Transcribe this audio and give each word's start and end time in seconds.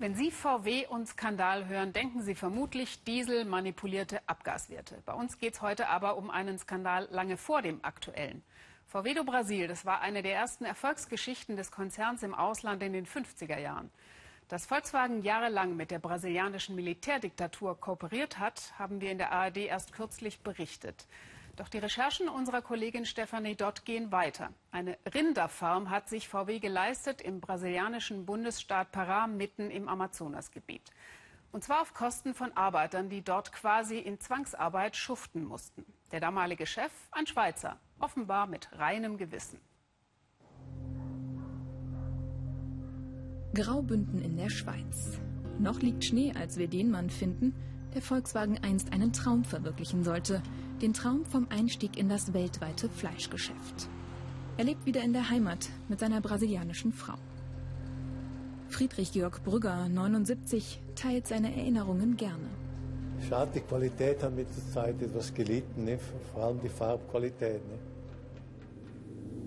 Wenn 0.00 0.14
Sie 0.14 0.30
VW 0.30 0.86
und 0.86 1.08
Skandal 1.08 1.68
hören, 1.68 1.92
denken 1.92 2.22
Sie 2.22 2.34
vermutlich 2.34 3.04
Diesel 3.04 3.44
manipulierte 3.44 4.26
Abgaswerte. 4.26 5.02
Bei 5.04 5.12
uns 5.12 5.36
geht 5.38 5.52
es 5.52 5.60
heute 5.60 5.88
aber 5.88 6.16
um 6.16 6.30
einen 6.30 6.58
Skandal 6.58 7.06
lange 7.10 7.36
vor 7.36 7.60
dem 7.60 7.84
aktuellen. 7.84 8.42
VW 8.86 9.12
do 9.12 9.24
Brasil, 9.24 9.68
das 9.68 9.84
war 9.84 10.00
eine 10.00 10.22
der 10.22 10.34
ersten 10.36 10.64
Erfolgsgeschichten 10.64 11.54
des 11.54 11.70
Konzerns 11.70 12.22
im 12.22 12.32
Ausland 12.32 12.82
in 12.82 12.94
den 12.94 13.04
50er 13.04 13.58
Jahren. 13.58 13.90
Dass 14.48 14.64
Volkswagen 14.64 15.22
jahrelang 15.22 15.76
mit 15.76 15.90
der 15.90 15.98
brasilianischen 15.98 16.76
Militärdiktatur 16.76 17.78
kooperiert 17.78 18.38
hat, 18.38 18.72
haben 18.78 19.02
wir 19.02 19.12
in 19.12 19.18
der 19.18 19.32
ARD 19.32 19.58
erst 19.58 19.92
kürzlich 19.92 20.40
berichtet. 20.40 21.06
Doch 21.60 21.68
die 21.68 21.76
Recherchen 21.76 22.30
unserer 22.30 22.62
Kollegin 22.62 23.04
Stefanie 23.04 23.54
Dott 23.54 23.84
gehen 23.84 24.10
weiter. 24.10 24.48
Eine 24.70 24.96
Rinderfarm 25.14 25.90
hat 25.90 26.08
sich 26.08 26.26
VW 26.26 26.58
geleistet 26.58 27.20
im 27.20 27.42
brasilianischen 27.42 28.24
Bundesstaat 28.24 28.94
Pará 28.94 29.26
mitten 29.26 29.70
im 29.70 29.86
Amazonasgebiet. 29.86 30.90
Und 31.52 31.62
zwar 31.62 31.82
auf 31.82 31.92
Kosten 31.92 32.32
von 32.32 32.56
Arbeitern, 32.56 33.10
die 33.10 33.20
dort 33.20 33.52
quasi 33.52 33.98
in 33.98 34.18
Zwangsarbeit 34.18 34.96
schuften 34.96 35.44
mussten. 35.44 35.84
Der 36.12 36.20
damalige 36.20 36.64
Chef, 36.64 36.92
ein 37.12 37.26
Schweizer, 37.26 37.78
offenbar 37.98 38.46
mit 38.46 38.70
reinem 38.78 39.18
Gewissen. 39.18 39.60
Graubünden 43.52 44.22
in 44.22 44.38
der 44.38 44.48
Schweiz. 44.48 45.20
Noch 45.58 45.80
liegt 45.80 46.06
Schnee, 46.06 46.32
als 46.34 46.56
wir 46.56 46.68
den 46.68 46.90
Mann 46.90 47.10
finden, 47.10 47.54
der 47.94 48.02
Volkswagen 48.02 48.58
einst 48.62 48.92
einen 48.92 49.12
Traum 49.12 49.44
verwirklichen 49.44 50.04
sollte. 50.04 50.42
Den 50.80 50.92
Traum 50.92 51.24
vom 51.24 51.46
Einstieg 51.50 51.98
in 51.98 52.08
das 52.08 52.32
weltweite 52.32 52.88
Fleischgeschäft. 52.88 53.88
Er 54.56 54.64
lebt 54.64 54.86
wieder 54.86 55.02
in 55.02 55.12
der 55.12 55.30
Heimat 55.30 55.68
mit 55.88 56.00
seiner 56.00 56.20
brasilianischen 56.20 56.92
Frau. 56.92 57.16
Friedrich 58.68 59.12
Georg 59.12 59.42
Brügger, 59.42 59.88
79, 59.88 60.80
teilt 60.94 61.26
seine 61.26 61.54
Erinnerungen 61.54 62.16
gerne. 62.16 62.48
Schade, 63.28 63.50
die 63.54 63.60
Qualität 63.60 64.22
hat 64.22 64.34
mit 64.34 64.48
der 64.48 64.72
Zeit 64.72 65.02
etwas 65.02 65.34
gelitten, 65.34 65.84
ne? 65.84 65.98
vor 66.32 66.44
allem 66.44 66.60
die 66.60 66.68
Farbqualität. 66.68 67.60
Ne? 67.68 67.78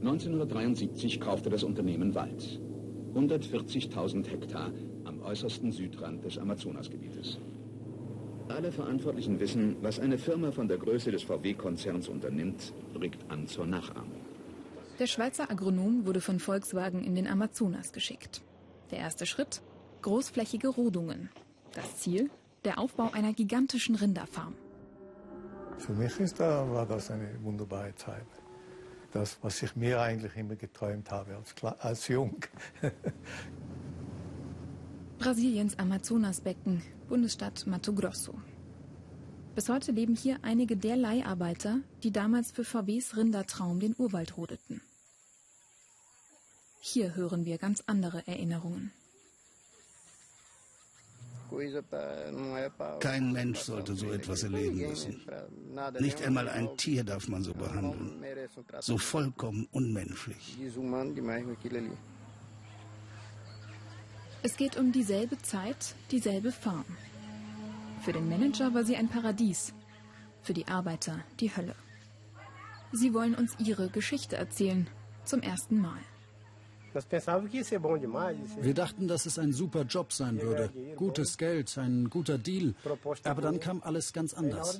1973 0.01 1.19
kaufte 1.19 1.49
das 1.49 1.63
Unternehmen 1.63 2.13
Wald. 2.13 2.59
140.000 3.15 4.27
Hektar 4.27 4.71
am 5.05 5.21
äußersten 5.21 5.71
Südrand 5.71 6.23
des 6.25 6.37
Amazonasgebietes. 6.37 7.37
Alle 8.49 8.71
Verantwortlichen 8.71 9.39
wissen, 9.39 9.77
was 9.81 9.99
eine 9.99 10.17
Firma 10.17 10.51
von 10.51 10.67
der 10.67 10.77
Größe 10.77 11.11
des 11.11 11.23
VW-Konzerns 11.23 12.09
unternimmt, 12.09 12.73
regt 12.99 13.29
an 13.29 13.47
zur 13.47 13.65
Nachahmung. 13.65 14.21
Der 14.99 15.07
Schweizer 15.07 15.49
Agronom 15.49 16.05
wurde 16.05 16.21
von 16.21 16.39
Volkswagen 16.39 17.03
in 17.03 17.15
den 17.15 17.27
Amazonas 17.27 17.93
geschickt. 17.93 18.41
Der 18.91 18.99
erste 18.99 19.25
Schritt? 19.25 19.61
Großflächige 20.01 20.67
Rodungen. 20.67 21.29
Das 21.73 21.97
Ziel? 21.97 22.29
Der 22.65 22.79
Aufbau 22.79 23.09
einer 23.11 23.33
gigantischen 23.33 23.95
Rinderfarm. 23.95 24.53
Für 25.77 25.93
mich 25.93 26.19
ist 26.19 26.39
da, 26.39 26.69
war 26.69 26.85
das 26.85 27.09
eine 27.09 27.29
wunderbare 27.41 27.95
Zeit. 27.95 28.27
Das, 29.11 29.37
was 29.41 29.61
ich 29.63 29.75
mir 29.75 30.01
eigentlich 30.01 30.35
immer 30.35 30.55
geträumt 30.55 31.09
habe 31.11 31.35
als, 31.35 31.55
als 31.79 32.07
Jung. 32.07 32.37
Brasiliens 35.23 35.79
Amazonasbecken, 35.79 36.81
Bundesstadt 37.07 37.65
Mato 37.65 37.93
Grosso. 37.93 38.33
Bis 39.55 39.69
heute 39.69 39.93
leben 39.93 40.17
hier 40.17 40.37
einige 40.41 40.75
der 40.75 40.97
Leiharbeiter, 40.97 41.79
die 42.03 42.11
damals 42.11 42.51
für 42.51 42.65
VWs 42.65 43.15
Rindertraum 43.15 43.79
den 43.79 43.95
Urwald 43.97 44.35
rodeten. 44.35 44.81
Hier 46.81 47.15
hören 47.15 47.45
wir 47.45 47.57
ganz 47.57 47.81
andere 47.87 48.27
Erinnerungen. 48.27 48.91
Kein 52.99 53.31
Mensch 53.31 53.59
sollte 53.59 53.95
so 53.95 54.11
etwas 54.11 54.43
erleben 54.43 54.89
müssen. 54.89 55.21
Nicht 55.99 56.21
einmal 56.21 56.49
ein 56.49 56.75
Tier 56.75 57.05
darf 57.05 57.29
man 57.29 57.43
so 57.43 57.53
behandeln. 57.53 58.21
So 58.81 58.97
vollkommen 58.97 59.69
unmenschlich. 59.71 60.57
Es 64.45 64.57
geht 64.57 64.75
um 64.75 64.91
dieselbe 64.91 65.41
Zeit, 65.41 65.95
dieselbe 66.11 66.51
Farm. 66.51 66.85
Für 68.01 68.11
den 68.11 68.27
Manager 68.27 68.73
war 68.73 68.83
sie 68.83 68.97
ein 68.97 69.07
Paradies, 69.07 69.73
für 70.41 70.53
die 70.53 70.67
Arbeiter 70.67 71.21
die 71.39 71.55
Hölle. 71.55 71.75
Sie 72.91 73.13
wollen 73.13 73.35
uns 73.35 73.55
ihre 73.57 73.87
Geschichte 73.87 74.35
erzählen, 74.35 74.87
zum 75.23 75.41
ersten 75.41 75.79
Mal. 75.79 75.97
Wir 78.61 78.73
dachten, 78.73 79.07
dass 79.07 79.25
es 79.25 79.39
ein 79.39 79.53
super 79.53 79.83
Job 79.83 80.11
sein 80.11 80.41
würde. 80.41 80.69
Gutes 80.97 81.37
Geld, 81.37 81.75
ein 81.77 82.09
guter 82.09 82.37
Deal. 82.37 82.75
Aber 83.23 83.41
dann 83.41 83.61
kam 83.61 83.81
alles 83.81 84.11
ganz 84.11 84.33
anders. 84.33 84.77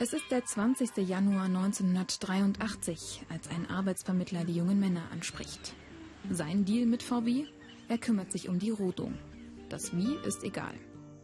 Es 0.00 0.12
ist 0.12 0.30
der 0.30 0.44
20. 0.44 0.96
Januar 1.08 1.44
1983, 1.44 3.26
als 3.28 3.48
ein 3.48 3.70
Arbeitsvermittler 3.70 4.44
die 4.44 4.56
jungen 4.56 4.80
Männer 4.80 5.02
anspricht. 5.12 5.74
Sein 6.28 6.64
Deal 6.64 6.86
mit 6.86 7.02
VW? 7.02 7.46
Er 7.88 7.98
kümmert 7.98 8.30
sich 8.30 8.48
um 8.48 8.58
die 8.58 8.70
Rodung. 8.70 9.14
Das 9.68 9.96
Wie 9.96 10.14
ist 10.26 10.44
egal. 10.44 10.74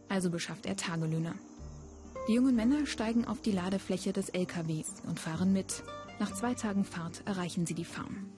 Also 0.09 0.29
beschafft 0.29 0.65
er 0.65 0.75
Tagelöhner. 0.75 1.35
Die 2.27 2.33
jungen 2.33 2.55
Männer 2.55 2.85
steigen 2.85 3.25
auf 3.25 3.41
die 3.41 3.51
Ladefläche 3.51 4.11
des 4.11 4.29
LKWs 4.29 5.03
und 5.07 5.19
fahren 5.19 5.53
mit. 5.53 5.83
Nach 6.19 6.33
zwei 6.33 6.55
Tagen 6.55 6.83
Fahrt 6.83 7.21
erreichen 7.25 7.65
sie 7.65 7.73
die 7.73 7.85
Farm. 7.85 8.29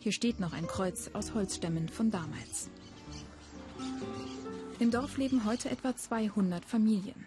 Hier 0.00 0.12
steht 0.12 0.40
noch 0.40 0.52
ein 0.52 0.66
Kreuz 0.66 1.10
aus 1.12 1.34
Holzstämmen 1.34 1.88
von 1.88 2.10
damals. 2.10 2.70
Im 4.78 4.90
Dorf 4.90 5.18
leben 5.18 5.44
heute 5.44 5.70
etwa 5.70 5.96
200 5.96 6.64
Familien. 6.64 7.26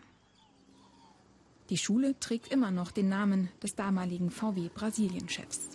Die 1.70 1.78
Schule 1.78 2.18
trägt 2.20 2.52
immer 2.52 2.72
noch 2.72 2.92
den 2.92 3.10
Namen 3.10 3.50
des 3.62 3.76
damaligen 3.76 4.32
VW 4.32 4.70
Brasilien-Chefs. 4.74 5.70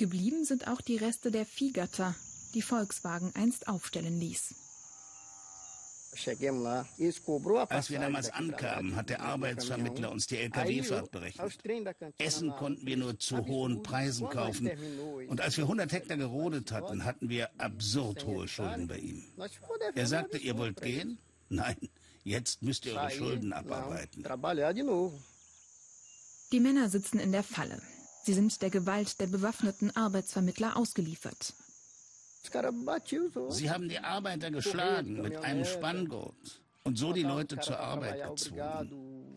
Geblieben 0.00 0.46
sind 0.46 0.66
auch 0.66 0.80
die 0.80 0.96
Reste 0.96 1.30
der 1.30 1.44
Viehgatter, 1.44 2.14
die 2.54 2.62
Volkswagen 2.62 3.32
einst 3.34 3.68
aufstellen 3.68 4.18
ließ. 4.18 4.54
Als 7.68 7.90
wir 7.90 7.98
damals 8.00 8.30
ankamen, 8.30 8.96
hat 8.96 9.10
der 9.10 9.20
Arbeitsvermittler 9.20 10.10
uns 10.10 10.26
die 10.26 10.38
Lkw-Fahrt 10.38 11.10
berechnet. 11.10 11.58
Essen 12.16 12.48
konnten 12.52 12.86
wir 12.86 12.96
nur 12.96 13.18
zu 13.18 13.46
hohen 13.46 13.82
Preisen 13.82 14.26
kaufen. 14.30 14.70
Und 15.28 15.42
als 15.42 15.58
wir 15.58 15.64
100 15.64 15.92
Hektar 15.92 16.16
gerodet 16.16 16.72
hatten, 16.72 17.04
hatten 17.04 17.28
wir 17.28 17.50
absurd 17.58 18.24
hohe 18.24 18.48
Schulden 18.48 18.88
bei 18.88 18.96
ihm. 18.96 19.22
Er 19.94 20.06
sagte, 20.06 20.38
ihr 20.38 20.56
wollt 20.56 20.80
gehen? 20.80 21.18
Nein, 21.50 21.76
jetzt 22.24 22.62
müsst 22.62 22.86
ihr 22.86 22.94
eure 22.94 23.10
Schulden 23.10 23.52
abarbeiten. 23.52 24.24
Die 26.52 26.60
Männer 26.60 26.88
sitzen 26.88 27.18
in 27.18 27.32
der 27.32 27.42
Falle. 27.42 27.82
Sie 28.22 28.34
sind 28.34 28.60
der 28.62 28.70
Gewalt 28.70 29.20
der 29.20 29.26
bewaffneten 29.26 29.94
Arbeitsvermittler 29.96 30.76
ausgeliefert. 30.76 31.54
Sie 33.50 33.70
haben 33.70 33.88
die 33.88 33.98
Arbeiter 33.98 34.50
geschlagen 34.50 35.20
mit 35.20 35.36
einem 35.36 35.64
Spanngurt 35.64 36.60
und 36.84 36.98
so 36.98 37.12
die 37.12 37.22
Leute 37.22 37.58
zur 37.58 37.78
Arbeit 37.78 38.28
gezwungen. 38.28 39.36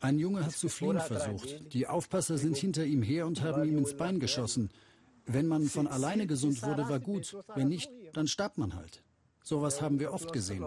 Ein 0.00 0.18
Junge 0.18 0.44
hat 0.44 0.52
zu 0.52 0.68
fliehen 0.68 0.98
versucht. 1.00 1.74
Die 1.74 1.86
Aufpasser 1.86 2.38
sind 2.38 2.56
hinter 2.56 2.84
ihm 2.84 3.02
her 3.02 3.26
und 3.26 3.42
haben 3.42 3.64
ihm 3.64 3.78
ins 3.78 3.96
Bein 3.96 4.18
geschossen. 4.18 4.70
Wenn 5.26 5.46
man 5.46 5.66
von 5.66 5.86
alleine 5.86 6.26
gesund 6.26 6.62
wurde, 6.62 6.88
war 6.88 7.00
gut. 7.00 7.36
Wenn 7.54 7.68
nicht, 7.68 7.90
dann 8.14 8.26
starb 8.26 8.56
man 8.56 8.74
halt. 8.74 9.02
Sowas 9.44 9.80
haben 9.82 10.00
wir 10.00 10.12
oft 10.12 10.32
gesehen. 10.32 10.64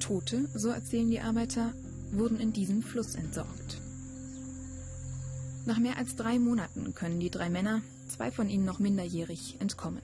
Tote, 0.00 0.48
so 0.54 0.68
erzählen 0.68 1.10
die 1.10 1.20
Arbeiter, 1.20 1.72
wurden 2.12 2.40
in 2.40 2.52
diesem 2.52 2.82
Fluss 2.82 3.14
entsorgt. 3.14 3.80
Nach 5.66 5.78
mehr 5.78 5.98
als 5.98 6.14
drei 6.16 6.38
Monaten 6.38 6.94
können 6.94 7.18
die 7.18 7.30
drei 7.30 7.50
Männer, 7.50 7.82
zwei 8.08 8.30
von 8.30 8.48
ihnen 8.48 8.64
noch 8.64 8.78
minderjährig, 8.78 9.56
entkommen. 9.60 10.02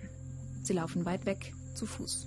Sie 0.63 0.73
laufen 0.73 1.05
weit 1.05 1.25
weg, 1.27 1.55
zu 1.75 1.87
Fuß. 1.87 2.27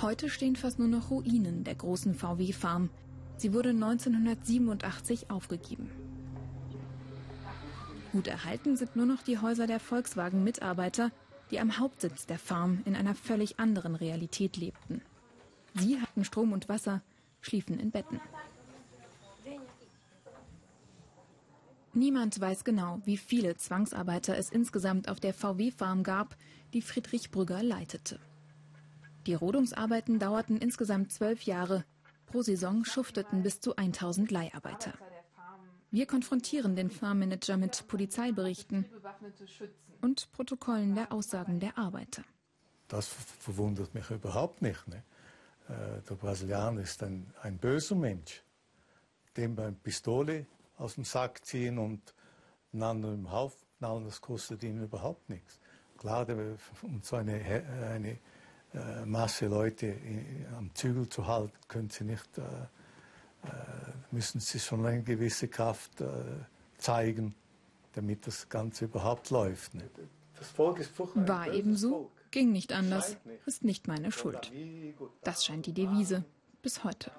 Heute 0.00 0.30
stehen 0.30 0.56
fast 0.56 0.78
nur 0.78 0.88
noch 0.88 1.10
Ruinen 1.10 1.64
der 1.64 1.74
großen 1.74 2.14
VW-Farm. 2.14 2.90
Sie 3.36 3.52
wurde 3.52 3.70
1987 3.70 5.30
aufgegeben. 5.30 5.90
Gut 8.12 8.26
erhalten 8.26 8.76
sind 8.76 8.96
nur 8.96 9.06
noch 9.06 9.22
die 9.22 9.38
Häuser 9.38 9.66
der 9.66 9.80
Volkswagen-Mitarbeiter, 9.80 11.10
die 11.50 11.60
am 11.60 11.78
Hauptsitz 11.78 12.26
der 12.26 12.38
Farm 12.38 12.80
in 12.84 12.96
einer 12.96 13.14
völlig 13.14 13.58
anderen 13.58 13.94
Realität 13.94 14.56
lebten. 14.56 15.02
Sie 15.74 16.00
hatten 16.00 16.24
Strom 16.24 16.52
und 16.52 16.68
Wasser, 16.68 17.02
schliefen 17.48 17.80
in 17.80 17.90
Betten. 17.90 18.20
Niemand 21.94 22.38
weiß 22.38 22.64
genau, 22.64 23.00
wie 23.04 23.16
viele 23.16 23.56
Zwangsarbeiter 23.56 24.36
es 24.36 24.50
insgesamt 24.50 25.08
auf 25.08 25.18
der 25.18 25.34
VW-Farm 25.34 26.02
gab, 26.02 26.36
die 26.72 26.82
Friedrich 26.82 27.30
Brügger 27.30 27.62
leitete. 27.62 28.20
Die 29.26 29.34
Rodungsarbeiten 29.34 30.18
dauerten 30.18 30.58
insgesamt 30.58 31.12
zwölf 31.12 31.42
Jahre. 31.42 31.84
Pro 32.26 32.42
Saison 32.42 32.84
schufteten 32.84 33.42
bis 33.42 33.60
zu 33.60 33.74
1000 33.74 34.30
Leiharbeiter. 34.30 34.94
Wir 35.90 36.06
konfrontieren 36.06 36.76
den 36.76 36.90
Farmmanager 36.90 37.56
mit 37.56 37.88
Polizeiberichten 37.88 38.84
und 40.02 40.30
Protokollen 40.32 40.94
der 40.94 41.10
Aussagen 41.10 41.58
der 41.58 41.78
Arbeiter. 41.78 42.22
Das 42.88 43.08
verwundert 43.08 43.94
mich 43.94 44.10
überhaupt 44.10 44.62
nicht. 44.62 44.86
Ne? 44.88 45.02
Äh, 45.68 46.00
der 46.08 46.14
Brasilianer 46.14 46.80
ist 46.80 47.02
ein, 47.02 47.32
ein 47.42 47.58
böser 47.58 47.94
Mensch. 47.94 48.42
Dem 49.36 49.54
beim 49.54 49.76
Pistole 49.76 50.46
aus 50.76 50.94
dem 50.94 51.04
Sack 51.04 51.44
ziehen 51.44 51.78
und 51.78 52.14
einen 52.72 52.82
anderen 52.82 53.14
im 53.16 53.30
Haufen 53.30 53.58
knallen, 53.78 54.04
das 54.04 54.20
kostet 54.20 54.62
ihn 54.62 54.82
überhaupt 54.82 55.28
nichts. 55.28 55.58
Klar, 55.98 56.26
um 56.82 57.02
so 57.02 57.16
eine, 57.16 57.34
eine 57.34 58.18
äh, 58.74 59.04
Masse 59.04 59.46
Leute 59.46 59.96
am 60.56 60.74
Zügel 60.74 61.08
zu 61.08 61.26
halten, 61.26 61.56
können 61.66 61.90
sie 61.90 62.04
nicht, 62.04 62.38
äh, 62.38 62.42
müssen 64.10 64.40
sie 64.40 64.58
schon 64.60 64.84
eine 64.84 65.02
gewisse 65.02 65.48
Kraft 65.48 66.02
zeigen, 66.76 67.34
damit 67.92 68.26
das 68.26 68.48
Ganze 68.48 68.86
überhaupt 68.86 69.30
läuft. 69.30 69.74
Ne? 69.74 69.88
Das 70.38 70.48
Volk 70.48 70.78
ist 70.80 70.92
War 70.98 71.52
ebenso, 71.52 72.10
ging 72.30 72.52
nicht 72.52 72.72
anders, 72.72 73.16
ist 73.46 73.64
nicht 73.64 73.88
meine 73.88 74.12
Schuld. 74.12 74.52
Das 75.22 75.44
scheint 75.44 75.66
die 75.66 75.72
Devise 75.72 76.24
bis 76.62 76.84
heute. 76.84 77.10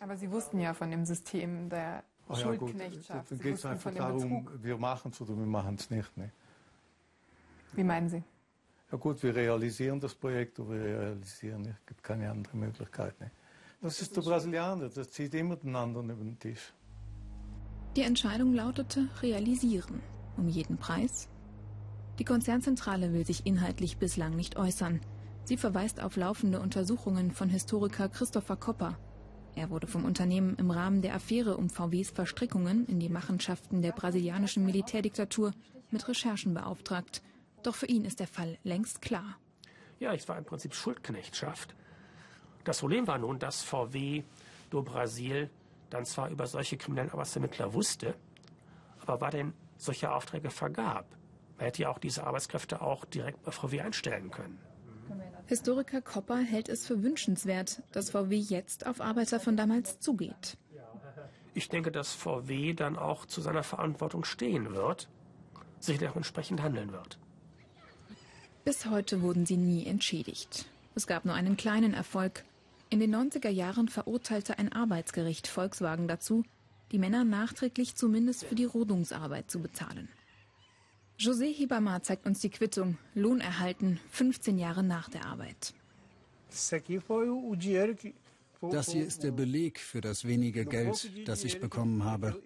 Aber 0.00 0.16
Sie 0.16 0.30
wussten 0.30 0.60
ja 0.60 0.74
von 0.74 0.90
dem 0.90 1.04
System 1.04 1.68
der 1.70 2.04
Ach 2.28 2.36
ja, 2.36 2.42
Schuldknechtschaft. 2.44 3.30
Dann 3.30 3.38
geht 3.38 3.54
es 3.54 3.64
einfach 3.64 3.92
darum, 3.94 4.48
wir 4.62 4.76
machen 4.76 5.10
es 5.12 5.20
oder 5.20 5.36
wir 5.36 5.46
machen 5.46 5.76
es 5.76 5.90
nicht. 5.90 6.16
Ne? 6.16 6.30
Wie 7.72 7.84
meinen 7.84 8.08
Sie? 8.08 8.22
Ja 8.92 8.98
gut, 8.98 9.22
wir 9.22 9.34
realisieren 9.34 9.98
das 10.00 10.14
Projekt 10.14 10.58
oder 10.60 10.70
wir 10.70 10.84
realisieren 10.84 11.62
nicht. 11.62 11.76
Es 11.80 11.86
gibt 11.86 12.02
keine 12.02 12.30
andere 12.30 12.56
Möglichkeit. 12.56 13.18
Ne? 13.20 13.30
Das 13.80 14.00
ist 14.00 14.16
der 14.16 14.22
Brasilianer, 14.22 14.88
das 14.88 15.10
zieht 15.10 15.34
immer 15.34 15.56
den 15.56 15.74
anderen 15.76 16.10
über 16.10 16.24
den 16.24 16.38
Tisch. 16.38 16.72
Die 17.96 18.02
Entscheidung 18.02 18.54
lautete 18.54 19.08
realisieren. 19.22 20.00
Um 20.36 20.48
jeden 20.48 20.76
Preis? 20.76 21.28
Die 22.18 22.24
Konzernzentrale 22.24 23.12
will 23.12 23.26
sich 23.26 23.44
inhaltlich 23.44 23.96
bislang 23.96 24.36
nicht 24.36 24.56
äußern. 24.56 25.00
Sie 25.44 25.56
verweist 25.56 26.00
auf 26.00 26.16
laufende 26.16 26.60
Untersuchungen 26.60 27.32
von 27.32 27.48
Historiker 27.48 28.08
Christopher 28.08 28.56
Kopper. 28.56 28.96
Er 29.56 29.70
wurde 29.70 29.88
vom 29.88 30.04
Unternehmen 30.04 30.56
im 30.56 30.70
Rahmen 30.70 31.02
der 31.02 31.14
Affäre 31.14 31.56
um 31.56 31.68
VWs 31.68 32.10
Verstrickungen 32.10 32.86
in 32.86 33.00
die 33.00 33.08
Machenschaften 33.08 33.82
der 33.82 33.92
brasilianischen 33.92 34.64
Militärdiktatur 34.64 35.52
mit 35.90 36.06
Recherchen 36.08 36.54
beauftragt. 36.54 37.20
Doch 37.62 37.74
für 37.74 37.86
ihn 37.86 38.04
ist 38.04 38.20
der 38.20 38.26
Fall 38.28 38.58
längst 38.62 39.02
klar. 39.02 39.36
Ja, 39.98 40.12
es 40.12 40.28
war 40.28 40.38
im 40.38 40.44
Prinzip 40.44 40.74
Schuldknechtschaft. 40.74 41.74
Das 42.62 42.78
Problem 42.78 43.06
war 43.06 43.18
nun, 43.18 43.38
dass 43.38 43.62
VW 43.62 44.22
do 44.70 44.82
Brasil 44.82 45.50
dann 45.90 46.04
zwar 46.04 46.30
über 46.30 46.46
solche 46.46 46.76
kriminellen 46.76 47.10
Arbeitsvermittler 47.10 47.72
wusste, 47.74 48.14
aber 49.00 49.20
war 49.20 49.30
denn 49.30 49.52
solche 49.76 50.12
Aufträge 50.12 50.50
vergab. 50.50 51.06
Man 51.56 51.66
hätte 51.66 51.82
ja 51.82 51.90
auch 51.90 51.98
diese 51.98 52.24
Arbeitskräfte 52.26 52.82
auch 52.82 53.04
direkt 53.04 53.42
bei 53.42 53.52
VW 53.52 53.80
einstellen 53.80 54.30
können. 54.30 54.58
Historiker 55.46 56.00
Kopper 56.00 56.38
hält 56.38 56.68
es 56.68 56.86
für 56.86 57.02
wünschenswert, 57.02 57.82
dass 57.92 58.10
VW 58.10 58.36
jetzt 58.36 58.86
auf 58.86 59.00
Arbeiter 59.00 59.40
von 59.40 59.56
damals 59.56 60.00
zugeht. 60.00 60.56
Ich 61.52 61.68
denke, 61.68 61.92
dass 61.92 62.12
VW 62.14 62.72
dann 62.72 62.96
auch 62.96 63.26
zu 63.26 63.40
seiner 63.40 63.62
Verantwortung 63.62 64.24
stehen 64.24 64.74
wird, 64.74 65.08
sicherlich 65.78 66.10
auch 66.10 66.16
entsprechend 66.16 66.62
handeln 66.62 66.92
wird. 66.92 67.18
Bis 68.64 68.86
heute 68.86 69.20
wurden 69.20 69.44
sie 69.44 69.58
nie 69.58 69.86
entschädigt. 69.86 70.66
Es 70.94 71.06
gab 71.06 71.26
nur 71.26 71.34
einen 71.34 71.56
kleinen 71.56 71.92
Erfolg. 71.92 72.44
In 72.88 72.98
den 72.98 73.14
90er 73.14 73.50
Jahren 73.50 73.88
verurteilte 73.88 74.58
ein 74.58 74.72
Arbeitsgericht 74.72 75.46
Volkswagen 75.46 76.08
dazu, 76.08 76.44
die 76.90 76.98
Männer 76.98 77.24
nachträglich 77.24 77.94
zumindest 77.96 78.44
für 78.44 78.54
die 78.54 78.64
Rodungsarbeit 78.64 79.50
zu 79.50 79.60
bezahlen. 79.60 80.08
José 81.18 81.52
Hibama 81.52 82.02
zeigt 82.02 82.26
uns 82.26 82.40
die 82.40 82.50
Quittung. 82.50 82.98
Lohn 83.14 83.40
erhalten, 83.40 84.00
15 84.10 84.58
Jahre 84.58 84.82
nach 84.82 85.08
der 85.08 85.26
Arbeit. 85.26 85.74
Das 88.70 88.90
hier 88.90 89.06
ist 89.06 89.22
der 89.22 89.32
Beleg 89.32 89.78
für 89.78 90.00
das 90.00 90.24
wenige 90.24 90.64
Geld, 90.64 91.10
das 91.26 91.44
ich 91.44 91.60
bekommen 91.60 92.04
habe. 92.04 92.40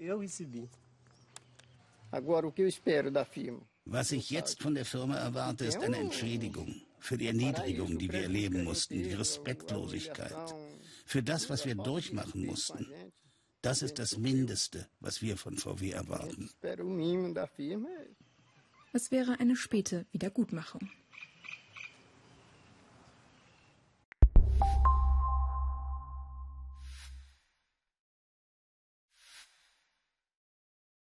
Was 3.84 4.12
ich 4.12 4.30
jetzt 4.30 4.62
von 4.62 4.74
der 4.74 4.84
Firma 4.84 5.16
erwarte, 5.16 5.64
ist 5.64 5.78
eine 5.78 5.96
Entschädigung 5.96 6.82
für 6.98 7.16
die 7.16 7.26
Erniedrigung, 7.26 7.98
die 7.98 8.12
wir 8.12 8.22
erleben 8.22 8.64
mussten, 8.64 9.02
die 9.02 9.12
Respektlosigkeit, 9.12 10.54
für 11.04 11.22
das, 11.22 11.48
was 11.48 11.64
wir 11.64 11.74
durchmachen 11.74 12.44
mussten. 12.46 12.86
Das 13.62 13.82
ist 13.82 13.98
das 13.98 14.16
Mindeste, 14.18 14.86
was 15.00 15.22
wir 15.22 15.36
von 15.36 15.56
VW 15.56 15.90
erwarten. 15.90 16.50
Es 18.98 19.12
wäre 19.12 19.38
eine 19.38 19.54
späte 19.54 20.06
Wiedergutmachung. 20.10 20.90